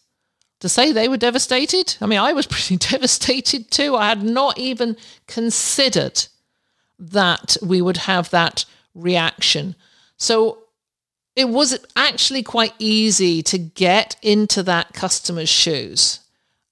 [0.62, 3.96] To say they were devastated, I mean, I was pretty devastated too.
[3.96, 4.96] I had not even
[5.28, 6.26] considered
[7.00, 9.76] that we would have that reaction.
[10.18, 10.60] So
[11.36, 16.22] it was actually quite easy to get into that customer's shoes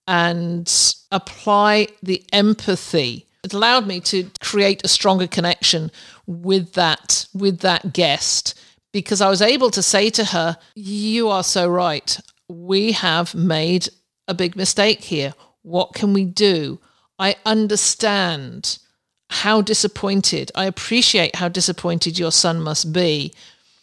[0.07, 3.27] and apply the empathy.
[3.43, 5.91] It allowed me to create a stronger connection
[6.25, 8.59] with that with that guest
[8.93, 12.17] because I was able to say to her, You are so right.
[12.47, 13.89] We have made
[14.27, 15.33] a big mistake here.
[15.63, 16.79] What can we do?
[17.19, 18.79] I understand
[19.33, 23.33] how disappointed, I appreciate how disappointed your son must be.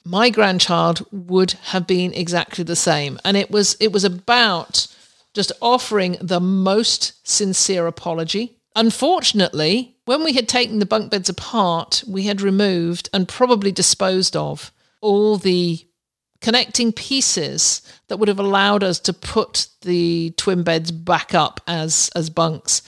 [0.04, 3.18] My grandchild would have been exactly the same.
[3.24, 4.86] And it was it was about
[5.34, 8.56] just offering the most sincere apology.
[8.76, 14.36] Unfortunately, when we had taken the bunk beds apart, we had removed and probably disposed
[14.36, 15.84] of all the
[16.40, 22.08] connecting pieces that would have allowed us to put the twin beds back up as
[22.14, 22.82] as bunks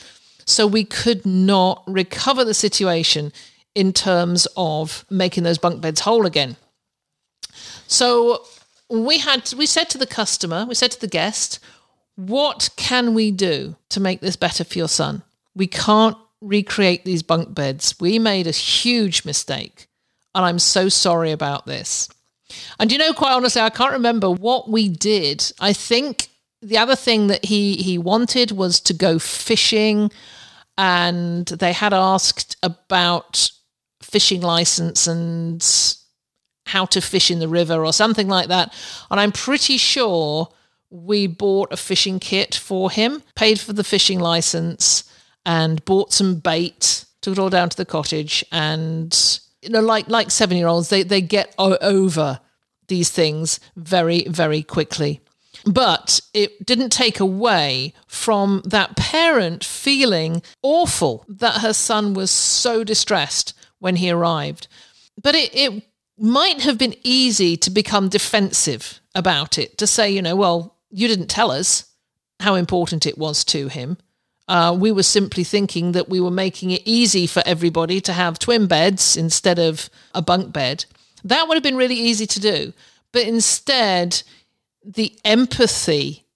[0.45, 3.33] so we could not recover the situation
[3.75, 6.57] in terms of making those bunk beds whole again
[7.87, 8.45] so
[8.89, 11.59] we had we said to the customer we said to the guest
[12.17, 15.23] what can we do to make this better for your son
[15.55, 19.89] we can't recreate these bunk beds we made a huge mistake
[20.35, 22.09] and I'm so sorry about this.
[22.79, 25.53] And you know, quite honestly, I can't remember what we did.
[25.61, 26.29] I think
[26.61, 30.11] the other thing that he he wanted was to go fishing,
[30.77, 33.51] and they had asked about
[34.03, 35.97] fishing license and
[36.67, 38.73] how to fish in the river or something like that.
[39.11, 40.49] And I'm pretty sure
[40.91, 45.05] we bought a fishing kit for him, paid for the fishing license,
[45.45, 47.05] and bought some bait.
[47.23, 50.89] Took it all down to the cottage and you know, like like seven year olds,
[50.89, 52.41] they they get over
[52.89, 55.21] these things very very quickly.
[55.65, 62.83] But it didn't take away from that parent feeling awful that her son was so
[62.83, 64.67] distressed when he arrived.
[65.23, 65.85] But it, it
[66.19, 71.09] might have been easy to become defensive about it, to say, you know, well, you
[71.09, 71.89] didn't tell us
[72.41, 73.99] how important it was to him.
[74.49, 78.39] Uh, we were simply thinking that we were making it easy for everybody to have
[78.39, 80.85] twin beds instead of a bunk bed.
[81.25, 82.73] That would have been really easy to do.
[83.13, 84.23] But instead,
[84.85, 86.27] the empathy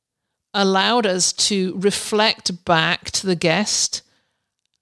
[0.54, 4.02] allowed us to reflect back to the guest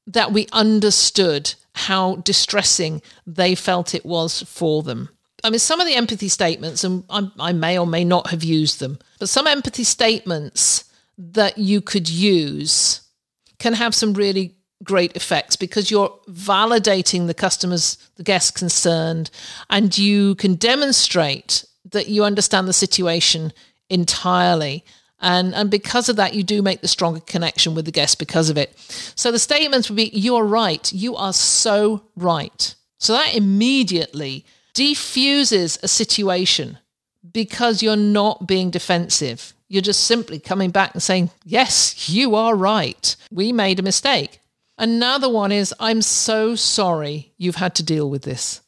[0.06, 5.08] that we understood how distressing they felt it was for them.
[5.42, 8.44] I mean, some of the empathy statements, and I, I, may or may not have
[8.44, 10.84] used them, but some empathy statements
[11.18, 13.02] that you could use
[13.58, 19.30] can have some really great effects because you're validating the customers, the guests concerned,
[19.70, 23.52] and you can demonstrate that you understand the situation
[23.88, 24.84] entirely.
[25.20, 28.50] And, and because of that, you do make the stronger connection with the guest because
[28.50, 28.78] of it.
[29.16, 30.92] So the statements would be, You're right.
[30.92, 32.74] You are so right.
[32.98, 36.78] So that immediately defuses a situation
[37.32, 39.54] because you're not being defensive.
[39.68, 43.16] You're just simply coming back and saying, Yes, you are right.
[43.30, 44.40] We made a mistake.
[44.76, 48.60] Another one is, I'm so sorry you've had to deal with this.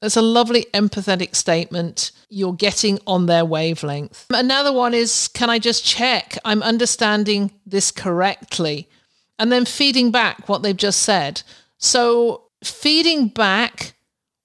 [0.00, 2.12] It's a lovely empathetic statement.
[2.28, 4.26] You're getting on their wavelength.
[4.30, 8.88] Another one is Can I just check I'm understanding this correctly?
[9.38, 11.42] And then feeding back what they've just said.
[11.78, 13.94] So, feeding back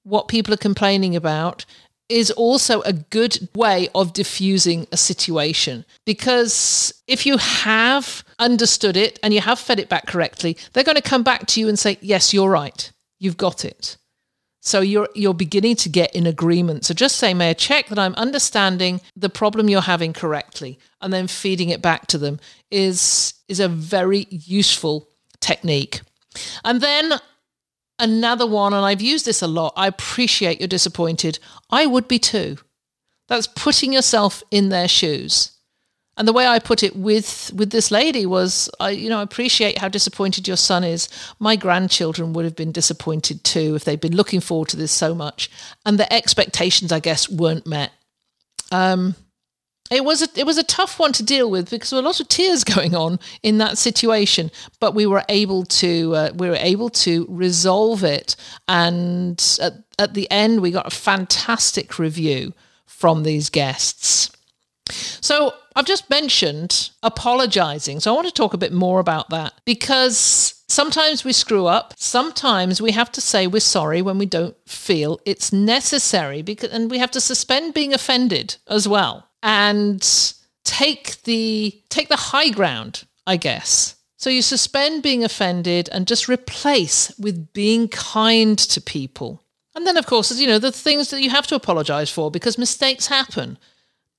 [0.03, 1.65] what people are complaining about
[2.09, 5.85] is also a good way of diffusing a situation.
[6.05, 10.95] Because if you have understood it and you have fed it back correctly, they're going
[10.95, 12.91] to come back to you and say, Yes, you're right.
[13.19, 13.97] You've got it.
[14.65, 16.85] So you're you're beginning to get in agreement.
[16.85, 21.11] So just say, may I check that I'm understanding the problem you're having correctly, and
[21.11, 22.39] then feeding it back to them
[22.71, 25.09] is is a very useful
[25.41, 25.99] technique.
[26.63, 27.19] And then
[27.99, 29.73] another one, and I've used this a lot.
[29.75, 31.39] I appreciate you're disappointed.
[31.69, 32.57] I would be too.
[33.27, 35.52] That's putting yourself in their shoes.
[36.15, 39.79] And the way I put it with with this lady was, I you know appreciate
[39.79, 41.09] how disappointed your son is.
[41.39, 45.15] My grandchildren would have been disappointed too if they'd been looking forward to this so
[45.15, 45.49] much,
[45.85, 47.91] and the expectations, I guess, weren't met.
[48.71, 49.15] Um,
[49.91, 52.05] it was a, it was a tough one to deal with because there were a
[52.05, 56.49] lot of tears going on in that situation, but we were able to uh, we
[56.49, 58.35] were able to resolve it,
[58.67, 62.53] and at, at the end we got a fantastic review
[62.85, 64.31] from these guests.
[64.89, 67.99] So I've just mentioned apologizing.
[67.99, 71.93] So I want to talk a bit more about that because sometimes we screw up.
[71.97, 76.91] Sometimes we have to say we're sorry when we don't feel it's necessary because and
[76.91, 80.33] we have to suspend being offended as well and
[80.63, 83.95] take the take the high ground, I guess.
[84.17, 89.43] So you suspend being offended and just replace with being kind to people.
[89.75, 92.57] And then of course, you know, the things that you have to apologize for because
[92.57, 93.57] mistakes happen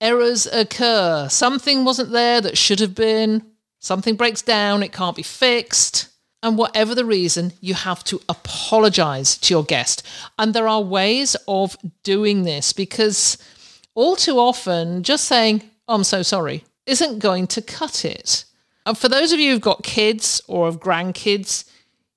[0.00, 1.28] errors occur.
[1.30, 3.44] Something wasn't there that should have been.
[3.80, 6.08] Something breaks down, it can't be fixed.
[6.42, 10.06] And whatever the reason, you have to apologize to your guest.
[10.38, 13.38] And there are ways of doing this because
[13.94, 18.44] all too often, just saying, oh, I'm so sorry, isn't going to cut it.
[18.86, 21.64] And for those of you who've got kids or have grandkids,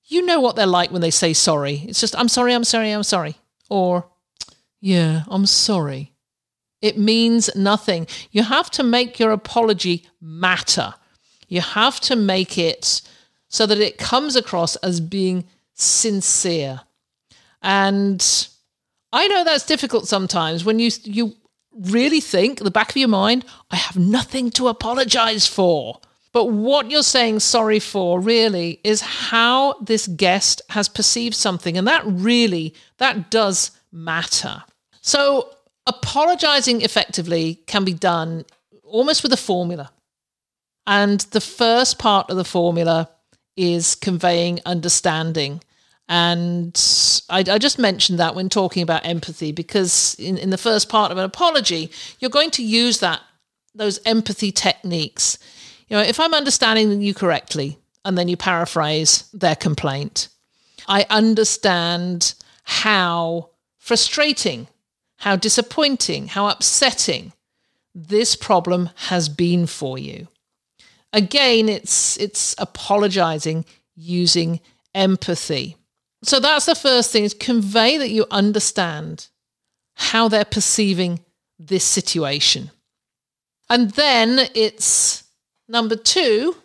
[0.04, 1.84] you know what they're like when they say sorry.
[1.88, 3.36] It's just, I'm sorry, I'm sorry, I'm sorry.
[3.70, 4.06] Or,
[4.80, 6.12] yeah, I'm sorry.
[6.80, 8.06] It means nothing.
[8.30, 10.94] You have to make your apology matter.
[11.48, 13.00] You have to make it
[13.48, 16.82] so that it comes across as being sincere.
[17.62, 18.48] And
[19.12, 21.34] I know that's difficult sometimes when you you
[21.72, 26.00] really think the back of your mind, I have nothing to apologize for.
[26.32, 31.86] But what you're saying sorry for really is how this guest has perceived something and
[31.88, 34.62] that really that does matter.
[35.00, 35.54] So
[35.88, 38.44] apologizing effectively can be done
[38.84, 39.90] almost with a formula.
[40.86, 43.10] And the first part of the formula
[43.56, 45.62] is conveying understanding.
[46.08, 46.74] And
[47.28, 51.12] I, I, just mentioned that when talking about empathy, because in, in the first part
[51.12, 53.20] of an apology, you're going to use that
[53.74, 55.38] those empathy techniques.
[55.88, 60.28] You know, if I'm understanding you correctly, and then you paraphrase their complaint,
[60.86, 64.68] I understand how frustrating
[65.18, 67.32] how disappointing, how upsetting
[67.94, 70.28] this problem has been for you.
[71.12, 73.64] Again, it's it's apologizing
[73.96, 74.60] using
[74.94, 75.76] empathy.
[76.22, 79.28] So that's the first thing is convey that you understand
[79.94, 81.20] how they're perceiving
[81.58, 82.70] this situation.
[83.70, 85.24] And then it's
[85.68, 86.56] number 2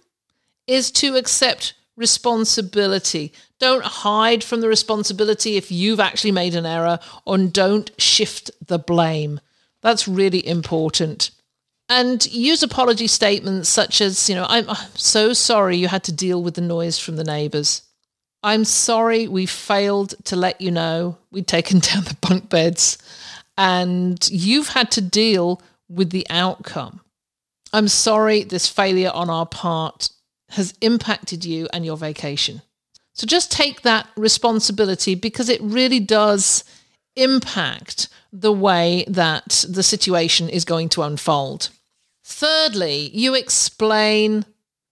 [0.67, 3.33] is to accept responsibility.
[3.63, 8.77] Don't hide from the responsibility if you've actually made an error, and don't shift the
[8.77, 9.39] blame.
[9.81, 11.31] That's really important.
[11.87, 16.43] And use apology statements such as, you know, I'm, so sorry you had to deal
[16.43, 17.83] with the noise from the neighbors.
[18.43, 22.97] I'm sorry we failed to let you know we'd taken down the bunk beds
[23.57, 26.99] and you've had to deal with the outcome.
[27.71, 30.09] I'm sorry this failure on our part
[30.49, 32.61] has impacted you and your vacation.
[33.13, 36.63] So just take that responsibility because it really does
[37.15, 41.69] impact the way that the situation is going to unfold.
[42.23, 44.45] Thirdly, you explain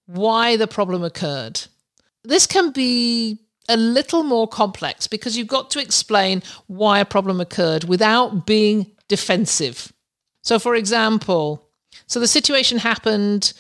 [0.06, 1.62] why the problem occurred.
[2.24, 7.42] This can be a little more complex because you've got to explain why a problem
[7.42, 9.92] occurred without being defensive.
[10.44, 11.68] So, for example,
[12.08, 13.54] so the situation happened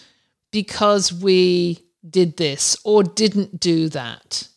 [0.52, 4.48] because we did this or didn't do that.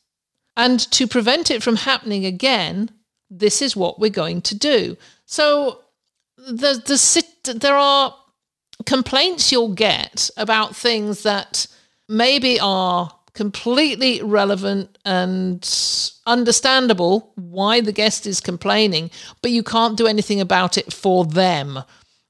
[0.57, 2.91] And to prevent it from happening again,
[3.31, 4.97] this is what we're going to do.
[5.27, 5.81] So
[6.37, 8.15] the, the, there are
[8.87, 11.67] complaints you'll get about things that
[12.09, 15.69] maybe are completely relevant and
[16.27, 19.11] understandable why the guest is complaining,
[19.43, 21.81] but you can't do anything about it for them.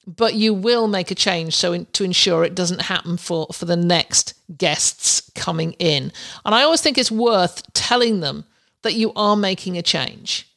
[0.07, 3.65] But you will make a change so in, to ensure it doesn't happen for, for
[3.65, 6.13] the next guests coming in.
[6.45, 8.45] And I always think it's worth telling them
[8.83, 10.49] that you are making a change.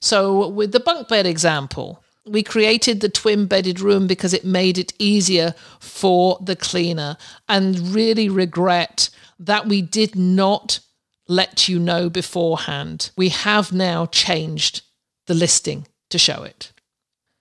[0.00, 4.78] So, with the bunk bed example, we created the twin bedded room because it made
[4.78, 7.16] it easier for the cleaner
[7.48, 10.80] and really regret that we did not
[11.28, 13.10] let you know beforehand.
[13.16, 14.82] We have now changed
[15.26, 16.72] the listing to show it.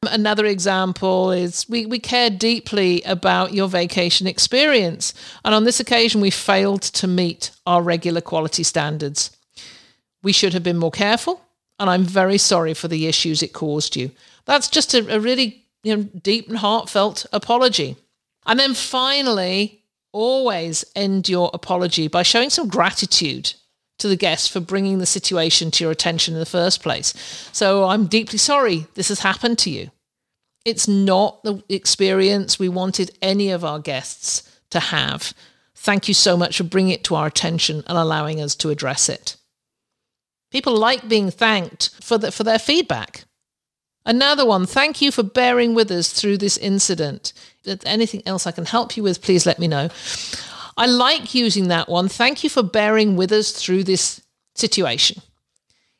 [0.03, 5.13] Another example is we, we care deeply about your vacation experience.
[5.43, 9.35] And on this occasion, we failed to meet our regular quality standards.
[10.23, 11.41] We should have been more careful,
[11.79, 14.11] and I'm very sorry for the issues it caused you.
[14.45, 17.97] That's just a, a really you know, deep and heartfelt apology.
[18.45, 19.83] And then finally,
[20.13, 23.53] always end your apology by showing some gratitude
[23.99, 27.13] to the guest for bringing the situation to your attention in the first place.
[27.51, 29.91] So I'm deeply sorry this has happened to you.
[30.65, 35.33] It's not the experience we wanted any of our guests to have.
[35.75, 39.07] Thank you so much for bringing it to our attention and allowing us to address
[39.07, 39.37] it.
[40.51, 43.23] People like being thanked for, the, for their feedback.
[44.05, 47.33] Another one, thank you for bearing with us through this incident.
[47.63, 49.89] If anything else I can help you with, please let me know.
[50.79, 52.07] I like using that one.
[52.07, 54.21] Thank you for bearing with us through this
[54.55, 55.21] situation.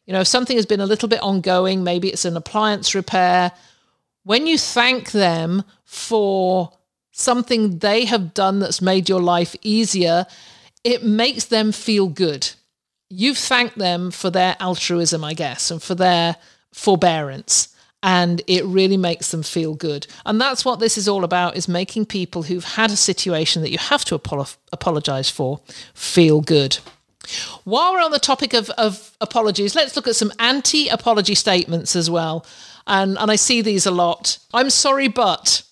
[0.05, 3.51] You know, if something has been a little bit ongoing, maybe it's an appliance repair,
[4.23, 6.71] when you thank them for
[7.11, 10.25] something they have done that's made your life easier,
[10.85, 12.49] it makes them feel good.
[13.09, 16.37] You've thanked them for their altruism, I guess, and for their
[16.71, 20.07] forbearance and it really makes them feel good.
[20.25, 23.71] And that's what this is all about is making people who've had a situation that
[23.71, 25.59] you have to apolo- apologize for
[25.93, 26.77] feel good.
[27.63, 31.95] While we're on the topic of, of apologies, let's look at some anti apology statements
[31.95, 32.45] as well.
[32.87, 34.39] And, and I see these a lot.
[34.53, 35.63] I'm sorry, but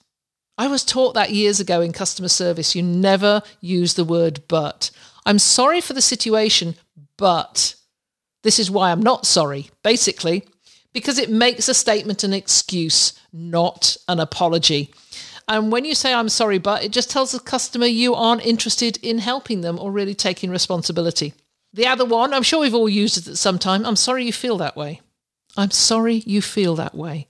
[0.57, 2.75] I was taught that years ago in customer service.
[2.75, 4.91] You never use the word but.
[5.25, 6.75] I'm sorry for the situation,
[7.17, 7.75] but
[8.43, 9.69] this is why I'm not sorry.
[9.83, 10.45] Basically,
[10.93, 14.93] because it makes a statement an excuse, not an apology.
[15.47, 18.97] And when you say, I'm sorry, but it just tells the customer you aren't interested
[19.01, 21.33] in helping them or really taking responsibility.
[21.73, 23.85] The other one, I'm sure we've all used it at some time.
[23.85, 25.01] I'm sorry you feel that way.
[25.55, 27.27] I'm sorry you feel that way.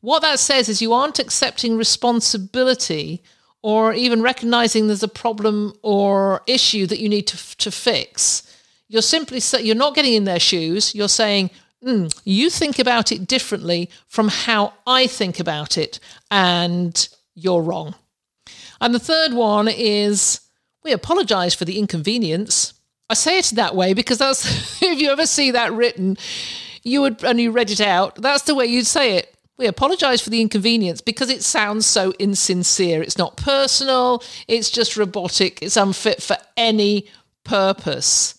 [0.00, 3.22] What that says is you aren't accepting responsibility
[3.62, 8.44] or even recognizing there's a problem or issue that you need to, to fix.
[8.88, 10.94] You're simply you're not getting in their shoes.
[10.94, 11.50] You're saying,
[11.84, 16.00] mm, you think about it differently from how I think about it,
[16.30, 17.94] and you're wrong.
[18.80, 20.40] And the third one is
[20.84, 22.74] we apologize for the inconvenience.
[23.10, 26.16] I say it that way because that's, if you ever see that written,
[26.82, 29.34] you would, and you read it out, that's the way you'd say it.
[29.56, 33.02] We apologize for the inconvenience because it sounds so insincere.
[33.02, 37.08] It's not personal, it's just robotic, it's unfit for any
[37.42, 38.37] purpose.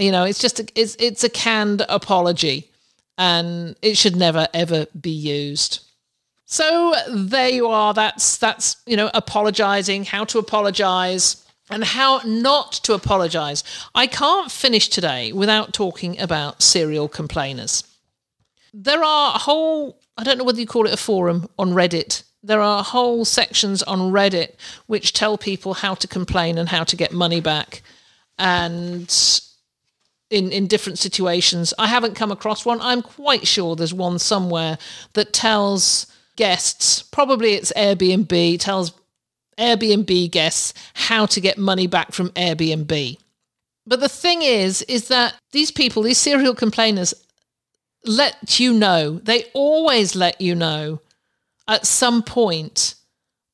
[0.00, 2.70] You know, it's just a, it's it's a canned apology,
[3.18, 5.84] and it should never ever be used.
[6.46, 7.92] So there you are.
[7.92, 13.62] That's that's you know apologizing, how to apologize, and how not to apologize.
[13.94, 17.84] I can't finish today without talking about serial complainers.
[18.72, 22.22] There are whole I don't know whether you call it a forum on Reddit.
[22.42, 24.54] There are whole sections on Reddit
[24.86, 27.82] which tell people how to complain and how to get money back.
[28.38, 29.10] And
[30.30, 31.74] in, in different situations.
[31.78, 32.80] I haven't come across one.
[32.80, 34.78] I'm quite sure there's one somewhere
[35.14, 36.06] that tells
[36.36, 38.92] guests, probably it's Airbnb, tells
[39.58, 43.18] Airbnb guests how to get money back from Airbnb.
[43.86, 47.12] But the thing is, is that these people, these serial complainers,
[48.06, 51.00] let you know, they always let you know
[51.68, 52.94] at some point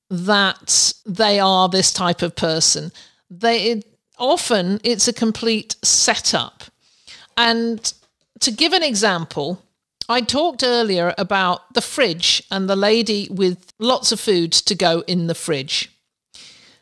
[0.09, 2.93] that they are this type of person.
[3.29, 3.83] They
[4.19, 6.56] often it's a complete setup.
[7.37, 7.93] And
[8.41, 9.63] to give an example,
[10.09, 15.03] I talked earlier about the fridge and the lady with lots of food to go
[15.07, 15.91] in the fridge.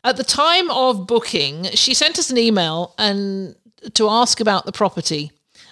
[0.03, 3.55] At the time of booking, she sent us an email and
[3.93, 5.31] to ask about the property.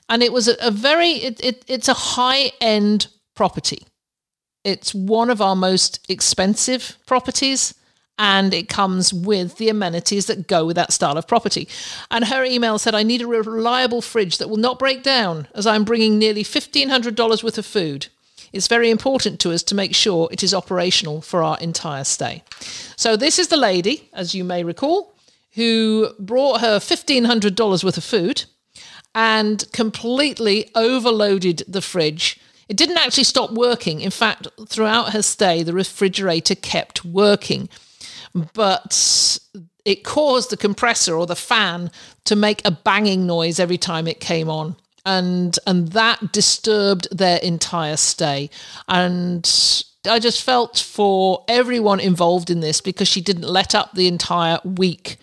[0.10, 3.86] And it was a, a very it, it, it's a high end property.
[4.64, 7.76] It's one of our most expensive properties
[8.18, 11.68] and it comes with the amenities that go with that style of property.
[12.12, 15.66] And her email said, I need a reliable fridge that will not break down as
[15.66, 18.08] I'm bringing nearly $1,500 worth of food.
[18.52, 22.44] It's very important to us to make sure it is operational for our entire stay.
[22.96, 25.16] So, this is the lady, as you may recall,
[25.54, 28.44] who brought her $1,500 worth of food
[29.16, 32.40] and completely overloaded the fridge.
[32.70, 34.02] It didn't actually stop working.
[34.02, 37.70] In fact, throughout her stay, the refrigerator kept working.
[38.34, 39.40] But
[39.86, 41.92] it caused the compressor or the fan
[42.26, 44.76] to make a banging noise every time it came on.
[45.06, 48.50] And and that disturbed their entire stay.
[48.88, 49.46] And
[50.10, 54.60] I just felt for everyone involved in this because she didn't let up the entire
[54.64, 55.18] week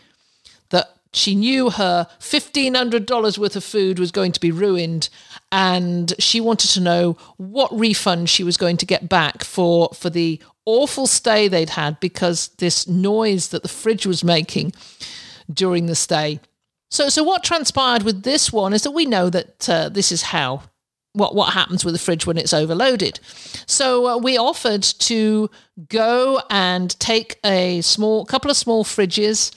[0.71, 5.09] that she knew her $1,500 worth of food was going to be ruined.
[5.53, 10.09] And she wanted to know what refund she was going to get back for, for
[10.09, 10.41] the
[10.71, 14.73] awful stay they'd had because this noise that the fridge was making
[15.53, 16.41] during the stay.
[16.91, 20.23] So, so what transpired with this one is that we know that uh, this is
[20.23, 20.63] how
[21.13, 23.19] what what happens with the fridge when it's overloaded.
[23.67, 25.51] So uh, we offered to
[25.89, 29.53] go and take a small couple of small fridges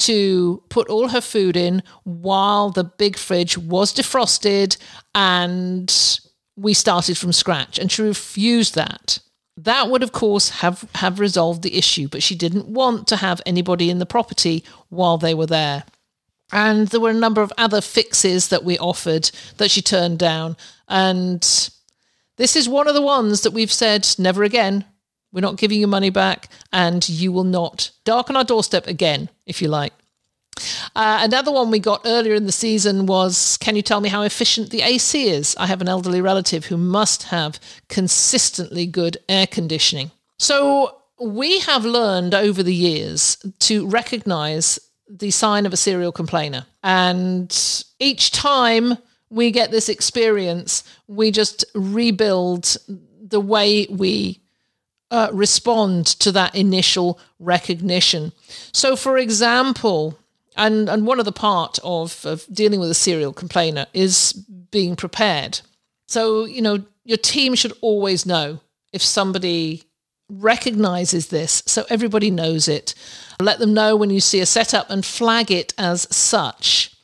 [0.00, 4.76] to put all her food in while the big fridge was defrosted
[5.14, 6.20] and
[6.56, 9.18] we started from scratch and she refused that
[9.64, 13.42] that would of course have have resolved the issue but she didn't want to have
[13.44, 15.84] anybody in the property while they were there.
[16.50, 20.56] And there were a number of other fixes that we offered that she turned down.
[20.88, 21.42] And
[22.36, 24.84] this is one of the ones that we've said never again.
[25.30, 29.60] We're not giving you money back, and you will not darken our doorstep again, if
[29.60, 29.92] you like.
[30.94, 34.22] Uh, another one we got earlier in the season was Can you tell me how
[34.22, 35.56] efficient the AC is?
[35.58, 40.10] I have an elderly relative who must have consistently good air conditioning.
[40.38, 44.78] So we have learned over the years to recognize
[45.08, 46.66] the sign of a serial complainer.
[46.82, 48.98] And each time
[49.30, 52.76] we get this experience, we just rebuild
[53.20, 54.40] the way we
[55.10, 58.32] uh, respond to that initial recognition.
[58.72, 60.18] So, for example,
[60.58, 64.32] and, and one of the part of, of dealing with a serial complainer is
[64.70, 65.60] being prepared.
[66.08, 68.60] So, you know, your team should always know
[68.92, 69.84] if somebody
[70.28, 72.94] recognizes this so everybody knows it.
[73.40, 76.94] Let them know when you see a setup and flag it as such.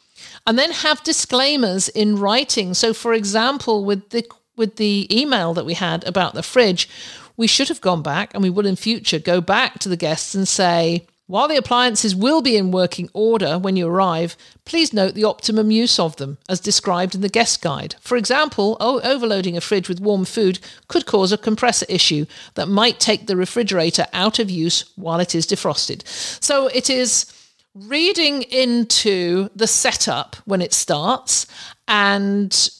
[0.47, 2.75] And then have disclaimers in writing.
[2.75, 4.27] So, for example, with the
[4.57, 6.89] with the email that we had about the fridge,
[7.37, 10.35] we should have gone back and we will in future go back to the guests
[10.35, 15.14] and say, while the appliances will be in working order when you arrive, please note
[15.14, 17.95] the optimum use of them, as described in the guest guide.
[18.01, 20.59] For example, overloading a fridge with warm food
[20.89, 25.35] could cause a compressor issue that might take the refrigerator out of use while it
[25.35, 26.07] is defrosted.
[26.07, 27.33] So it is
[27.75, 31.47] reading into the setup when it starts
[31.89, 32.70] and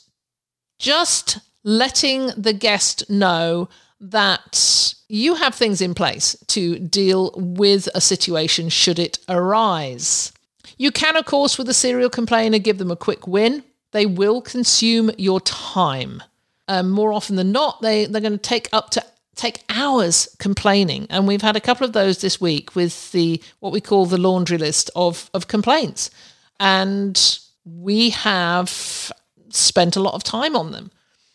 [0.79, 3.71] just letting the guest know
[4.01, 10.33] that you have things in place to deal with a situation should it arise.
[10.77, 13.63] You can, of course, with a serial complainer, give them a quick win.
[13.93, 16.21] They will consume your time.
[16.67, 19.05] Um, more often than not, they, they're going to take up to
[19.37, 21.07] take hours complaining.
[21.11, 24.19] And we've had a couple of those this week with the what we call the
[24.19, 26.11] laundry list of, of complaints.
[26.59, 29.13] And we have
[29.51, 30.91] spent a lot of time on them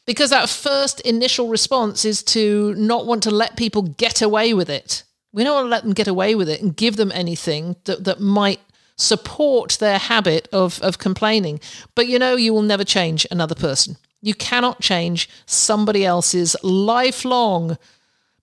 [0.09, 4.67] because that first initial response is to not want to let people get away with
[4.67, 5.03] it.
[5.33, 8.05] We don't want to let them get away with it and give them anything that,
[8.05, 8.59] that might
[8.95, 11.59] support their habit of, of complaining.
[11.93, 13.97] But you know, you will never change another person.
[14.19, 17.77] You cannot change somebody else's lifelong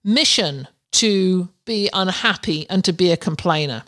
[0.05, 3.83] mission to be unhappy and to be a complainer.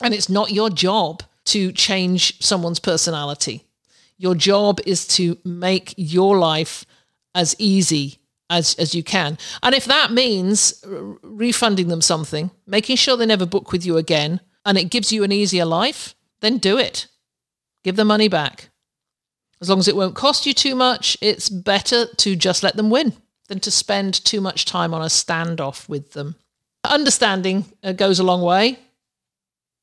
[0.00, 3.68] And it's not your job to change someone's personality.
[4.22, 6.86] Your job is to make your life
[7.34, 9.36] as easy as, as you can.
[9.64, 14.40] And if that means refunding them something, making sure they never book with you again,
[14.64, 17.08] and it gives you an easier life, then do it.
[17.82, 18.70] Give the money back.
[19.60, 22.90] As long as it won't cost you too much, it's better to just let them
[22.90, 23.14] win
[23.48, 26.36] than to spend too much time on a standoff with them.
[26.84, 28.78] Understanding uh, goes a long way.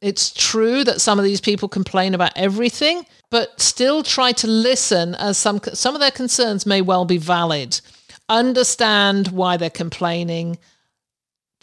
[0.01, 5.15] It's true that some of these people complain about everything, but still try to listen
[5.15, 7.79] as some some of their concerns may well be valid.
[8.27, 10.57] Understand why they're complaining.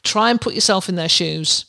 [0.02, 1.66] Try and put yourself in their shoes.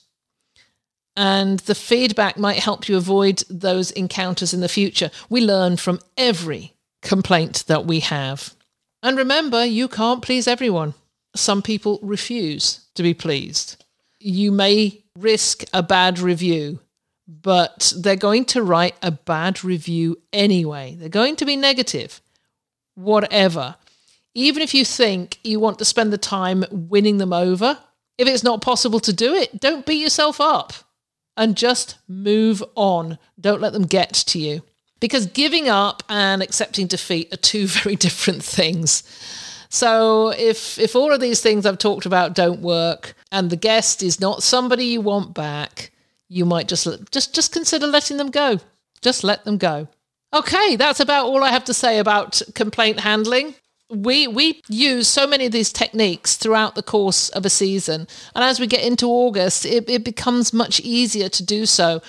[1.16, 5.10] And the feedback might help you avoid those encounters in the future.
[5.30, 8.54] We learn from every complaint that we have.
[9.02, 10.94] And remember, you can't please everyone.
[11.36, 13.84] Some people refuse to be pleased.
[14.20, 16.80] You may risk a bad review,
[17.28, 20.96] but they're going to write a bad review anyway.
[20.98, 22.22] They're going to be negative,
[22.96, 23.76] whatever.
[24.34, 27.80] Even if you think you want to spend the time winning them over,
[28.18, 30.74] if it's not possible to do it, don't beat yourself up.
[31.38, 33.18] and just move on.
[33.40, 34.64] Don't let them get to you.
[35.00, 39.04] Because giving up and accepting defeat are two very different things.
[39.70, 44.02] So if if all of these things I've talked about don't work and the guest
[44.02, 45.92] is not somebody you want back,
[46.30, 48.60] you might just just just consider letting them go.
[49.02, 49.88] Just let them go.
[50.34, 53.56] Okay, that's about all I have to say about complaint handling
[53.90, 58.06] we we use so many of these techniques throughout the course of a season
[58.36, 62.02] and as we get into august it, it becomes much easier to do so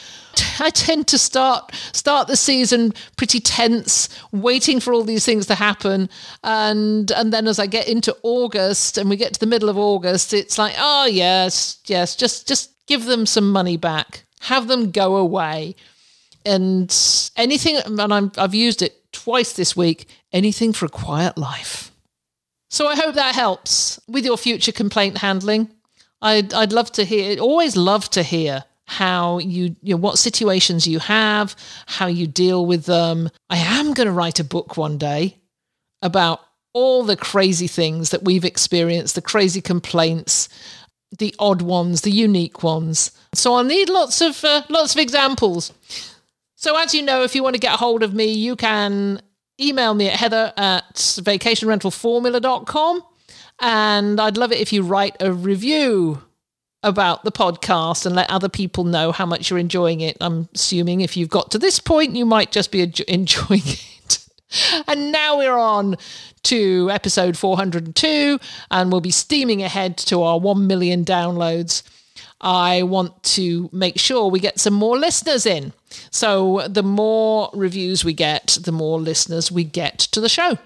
[0.59, 5.55] i tend to start start the season pretty tense waiting for all these things to
[5.55, 6.09] happen
[6.43, 9.79] and and then as i get into august and we get to the middle of
[9.79, 14.91] august it's like oh yes yes just just give them some money back have them
[14.91, 15.77] go away
[16.45, 21.91] and anything and I'm, i've used it twice this week anything for a quiet life.
[22.71, 25.71] So I hope that helps with your future complaint handling.
[26.21, 30.87] I'd, I'd love to hear, always love to hear how you, you know, what situations
[30.87, 31.55] you have,
[31.87, 33.31] how you deal with them.
[33.49, 35.39] I am going to write a book one day
[36.03, 36.41] about
[36.73, 40.49] all the crazy things that we've experienced, the crazy complaints,
[41.17, 43.13] the odd ones, the unique ones.
[43.35, 45.73] So I'll need lots of uh, lots of examples.
[46.55, 49.23] So, as you know, if you want to get a hold of me, you can
[49.61, 53.03] email me at heather at vacationrentalformula.com.
[53.61, 56.23] And I'd love it if you write a review
[56.83, 60.17] about the podcast and let other people know how much you're enjoying it.
[60.21, 64.25] I'm assuming if you've got to this point, you might just be enjoying it.
[64.87, 65.97] and now we're on
[66.45, 68.39] to episode 402,
[68.71, 71.83] and we'll be steaming ahead to our 1 million downloads.
[72.41, 75.73] I want to make sure we get some more listeners in.
[76.11, 80.59] So the more reviews we get, the more listeners we get to the show.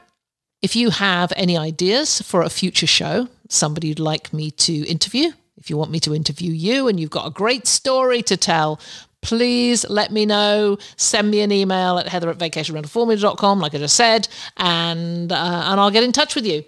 [0.60, 5.32] If you have any ideas for a future show, somebody you'd like me to interview,
[5.56, 8.80] if you want me to interview you and you've got a great story to tell,
[9.22, 10.76] please let me know.
[10.96, 15.80] Send me an email at heather at vacationrentalformula.com, like I just said, and, uh, and
[15.80, 16.64] I'll get in touch with you.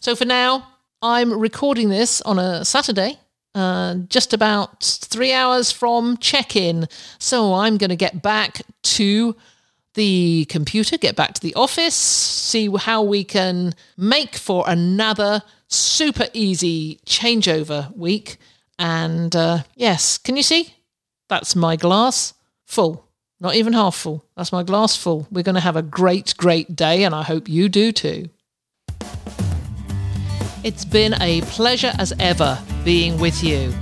[0.00, 0.68] So for now,
[1.02, 3.18] I'm recording this on a Saturday,
[3.54, 6.86] uh, just about three hours from check in.
[7.18, 9.34] So I'm going to get back to
[9.94, 16.28] the computer, get back to the office, see how we can make for another super
[16.32, 18.36] easy changeover week.
[18.78, 20.75] And uh, yes, can you see?
[21.28, 23.04] That's my glass full.
[23.40, 24.24] Not even half full.
[24.36, 25.26] That's my glass full.
[25.30, 28.30] We're going to have a great, great day, and I hope you do too.
[30.64, 33.72] It's been a pleasure as ever being with you.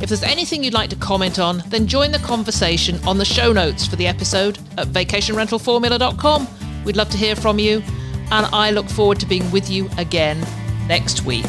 [0.00, 3.52] If there's anything you'd like to comment on, then join the conversation on the show
[3.52, 6.48] notes for the episode at vacationrentalformula.com.
[6.84, 7.82] We'd love to hear from you,
[8.30, 10.44] and I look forward to being with you again
[10.88, 11.46] next week.